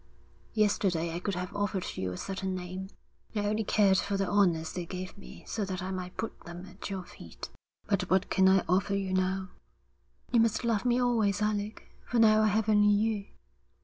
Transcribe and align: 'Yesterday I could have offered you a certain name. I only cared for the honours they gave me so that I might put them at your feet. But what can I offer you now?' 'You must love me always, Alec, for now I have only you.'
'Yesterday 0.55 1.13
I 1.13 1.19
could 1.19 1.35
have 1.35 1.55
offered 1.55 1.85
you 1.95 2.11
a 2.11 2.17
certain 2.17 2.55
name. 2.55 2.89
I 3.35 3.45
only 3.45 3.63
cared 3.63 3.99
for 3.99 4.17
the 4.17 4.27
honours 4.27 4.73
they 4.73 4.87
gave 4.87 5.15
me 5.15 5.43
so 5.45 5.63
that 5.63 5.83
I 5.83 5.91
might 5.91 6.17
put 6.17 6.39
them 6.39 6.65
at 6.65 6.89
your 6.89 7.03
feet. 7.03 7.49
But 7.85 8.09
what 8.09 8.31
can 8.31 8.49
I 8.49 8.63
offer 8.67 8.95
you 8.95 9.13
now?' 9.13 9.49
'You 10.31 10.39
must 10.39 10.63
love 10.63 10.85
me 10.85 10.99
always, 10.99 11.39
Alec, 11.39 11.87
for 12.03 12.17
now 12.17 12.41
I 12.41 12.47
have 12.47 12.67
only 12.67 12.87
you.' 12.91 13.25